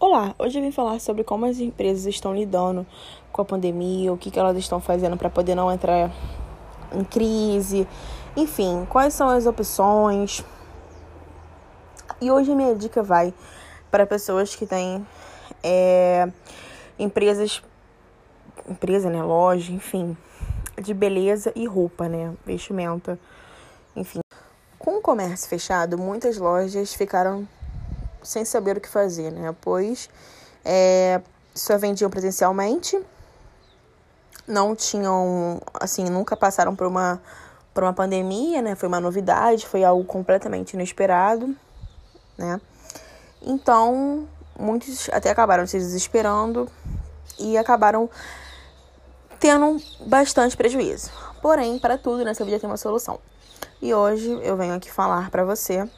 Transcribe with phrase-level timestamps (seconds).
[0.00, 2.86] Olá, hoje eu vim falar sobre como as empresas estão lidando
[3.32, 6.12] com a pandemia, o que, elas estão fazendo para poder não entrar
[6.92, 7.84] em crise,
[8.36, 10.44] enfim, quais são as opções.
[12.20, 13.34] E hoje a minha dica vai
[13.90, 15.04] para pessoas que têm
[15.64, 16.30] é,
[16.96, 17.60] empresas,
[18.68, 20.16] empresa, né, loja, enfim,
[20.80, 23.18] de beleza e roupa, né, vestimenta,
[23.96, 24.20] enfim.
[24.78, 27.48] Com o comércio fechado, muitas lojas ficaram
[28.22, 29.54] sem saber o que fazer, né?
[29.60, 30.08] Pois
[30.64, 31.20] é,
[31.54, 33.00] só vendiam presencialmente,
[34.46, 37.20] não tinham, assim, nunca passaram por uma,
[37.72, 38.74] por uma pandemia, né?
[38.74, 41.54] Foi uma novidade, foi algo completamente inesperado,
[42.36, 42.60] né?
[43.42, 44.28] Então,
[44.58, 46.68] muitos até acabaram se desesperando
[47.38, 48.10] e acabaram
[49.38, 51.10] tendo bastante prejuízo.
[51.40, 53.20] Porém, para tudo nessa vida tem uma solução.
[53.80, 55.88] E hoje eu venho aqui falar para você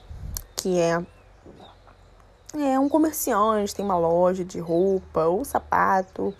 [0.56, 1.02] que é
[2.58, 6.34] é um comerciante, tem uma loja de roupa ou sapato,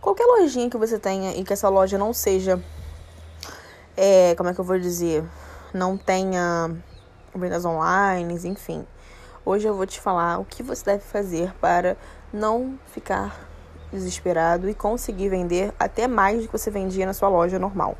[0.00, 2.62] qualquer lojinha que você tenha e que essa loja não seja,
[3.96, 5.24] é, como é que eu vou dizer,
[5.74, 6.70] não tenha
[7.34, 8.86] vendas online, enfim.
[9.44, 11.96] Hoje eu vou te falar o que você deve fazer para
[12.32, 13.48] não ficar
[13.92, 17.96] desesperado e conseguir vender até mais do que você vendia na sua loja normal.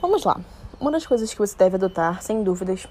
[0.00, 0.40] Vamos lá.
[0.80, 2.86] Uma das coisas que você deve adotar, sem dúvidas,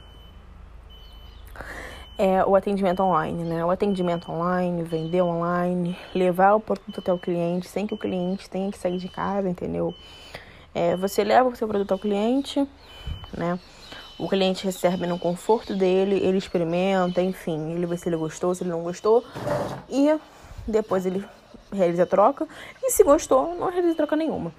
[2.22, 3.66] é o atendimento online, né?
[3.66, 8.48] O atendimento online, vender online, levar o produto até o cliente sem que o cliente
[8.48, 9.92] tenha que sair de casa, entendeu?
[10.72, 12.64] É, você leva o seu produto ao cliente,
[13.36, 13.58] né?
[14.20, 18.62] O cliente recebe no conforto dele, ele experimenta, enfim, ele vê se ele gostou, se
[18.62, 19.26] ele não gostou,
[19.90, 20.16] e
[20.68, 21.26] depois ele
[21.74, 22.48] realiza a troca.
[22.84, 24.54] E se gostou, não realiza troca nenhuma.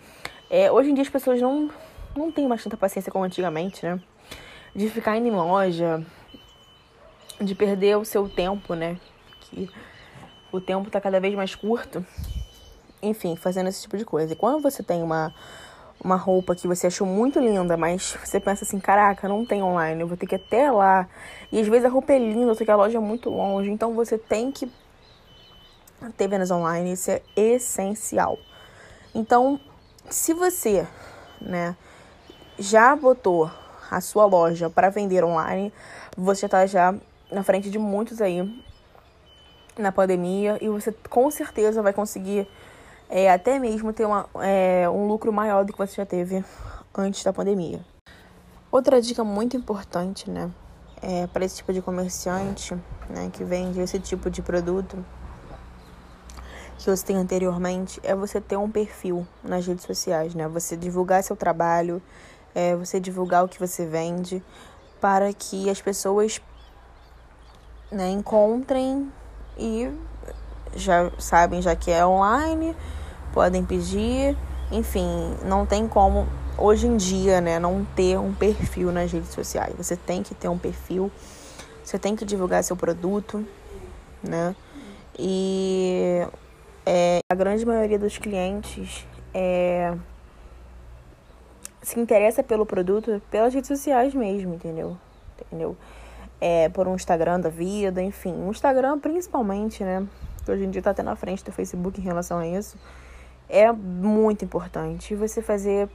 [0.50, 1.70] É, hoje em dia as pessoas não,
[2.16, 4.00] não têm mais tanta paciência como antigamente, né?
[4.74, 6.04] De ficar indo em loja,
[7.44, 8.98] de perder o seu tempo, né?
[9.40, 9.68] Que
[10.50, 12.04] o tempo tá cada vez mais curto.
[13.02, 14.32] Enfim, fazendo esse tipo de coisa.
[14.32, 15.34] E quando você tem uma,
[16.02, 20.00] uma roupa que você achou muito linda, mas você pensa assim, caraca, não tem online,
[20.00, 21.08] eu vou ter que ir até lá.
[21.50, 23.70] E às vezes a roupa é linda, só que a loja é muito longe.
[23.70, 24.70] Então você tem que
[26.16, 28.38] ter vendas online, isso é essencial.
[29.14, 29.60] Então,
[30.08, 30.86] se você,
[31.40, 31.76] né,
[32.58, 33.50] já botou
[33.90, 35.72] a sua loja para vender online,
[36.16, 36.94] você está já
[37.32, 38.48] na frente de muitos aí
[39.78, 42.46] na pandemia e você com certeza vai conseguir
[43.08, 46.44] é, até mesmo ter uma, é, um lucro maior do que você já teve
[46.94, 47.80] antes da pandemia.
[48.70, 50.50] Outra dica muito importante, né,
[51.02, 52.74] é, para esse tipo de comerciante,
[53.08, 55.04] né, que vende esse tipo de produto
[56.78, 61.22] que você tem anteriormente, é você ter um perfil nas redes sociais, né, você divulgar
[61.22, 62.02] seu trabalho,
[62.54, 64.42] é, você divulgar o que você vende,
[65.00, 66.40] para que as pessoas
[67.92, 69.12] né, encontrem
[69.58, 69.90] e
[70.74, 72.74] já sabem já que é online,
[73.32, 74.36] podem pedir,
[74.70, 76.26] enfim, não tem como
[76.56, 79.74] hoje em dia, né, não ter um perfil nas redes sociais.
[79.76, 81.10] Você tem que ter um perfil,
[81.84, 83.46] você tem que divulgar seu produto,
[84.22, 84.54] né?
[85.18, 86.26] E
[86.86, 89.94] é, a grande maioria dos clientes é,
[91.82, 94.96] se interessa pelo produto pelas redes sociais mesmo, entendeu?
[95.40, 95.76] Entendeu?
[96.42, 98.34] É, por um Instagram da vida, enfim.
[98.34, 100.04] O Instagram, principalmente, né?
[100.44, 102.76] Que hoje em dia tá até na frente do Facebook em relação a isso.
[103.48, 105.14] É muito importante.
[105.14, 105.88] Você fazer.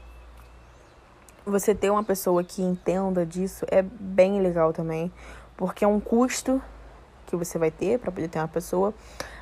[1.46, 5.12] Você ter uma pessoa que entenda disso é bem legal também.
[5.58, 6.62] Porque é um custo
[7.26, 8.94] que você vai ter para poder ter uma pessoa,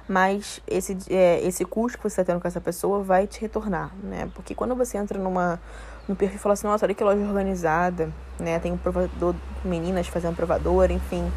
[0.07, 3.93] mas esse, é, esse custo que você está tendo com essa pessoa vai te retornar,
[4.01, 4.27] né?
[4.33, 5.59] Porque quando você entra numa
[6.07, 8.59] no perfil fala assim, nossa, olha que loja organizada, né?
[8.59, 11.31] Tem um provador, meninas fazendo provador, enfim.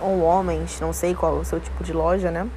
[0.00, 2.48] Ou homens, não sei qual é o seu tipo de loja, né?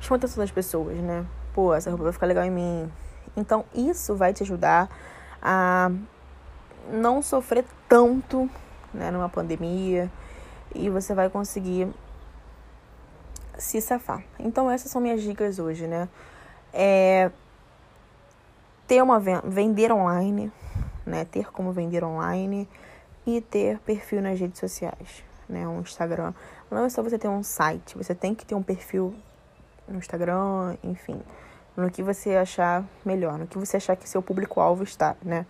[0.00, 1.24] Chama atenção das pessoas, né?
[1.52, 2.92] Pô, essa roupa vai ficar legal em mim.
[3.36, 4.88] Então, isso vai te ajudar
[5.42, 5.90] a
[6.92, 8.48] não sofrer tanto,
[8.92, 10.10] né, numa pandemia.
[10.74, 11.88] E você vai conseguir
[13.56, 14.22] se safar.
[14.38, 16.08] Então, essas são minhas dicas hoje, né?
[16.72, 17.30] É,
[18.86, 20.52] ter uma vender online,
[21.06, 21.24] né?
[21.24, 22.68] Ter como vender online
[23.26, 25.66] e ter perfil nas redes sociais, né?
[25.66, 26.32] Um Instagram.
[26.70, 29.14] Não é só você ter um site, você tem que ter um perfil
[29.86, 31.20] no Instagram, enfim,
[31.76, 35.46] no que você achar melhor, no que você achar que seu público-alvo está, né?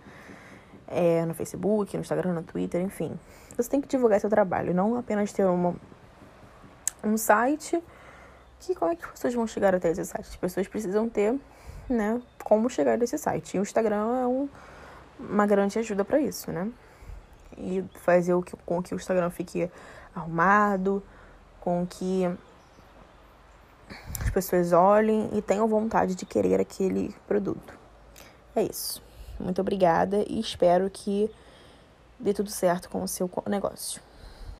[0.87, 3.17] É, no Facebook, no Instagram, no Twitter, enfim.
[3.57, 5.75] Você tem que divulgar seu trabalho, não apenas ter uma,
[7.03, 7.81] um site
[8.59, 10.27] que como é que as pessoas vão chegar até esse site?
[10.29, 11.39] As pessoas precisam ter
[11.89, 13.55] né, como chegar nesse site.
[13.55, 14.49] E o Instagram é um,
[15.19, 16.69] uma grande ajuda para isso, né?
[17.57, 19.69] E fazer o que, com que o Instagram fique
[20.13, 21.01] arrumado,
[21.61, 22.29] com que
[24.33, 27.73] pessoas olhem e tenham vontade de querer aquele produto.
[28.55, 29.01] É isso.
[29.39, 31.29] Muito obrigada e espero que
[32.19, 34.01] dê tudo certo com o seu negócio.